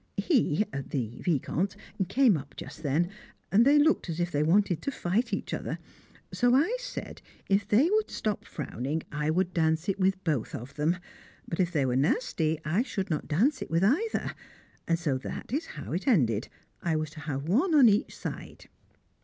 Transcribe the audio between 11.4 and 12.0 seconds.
but if they were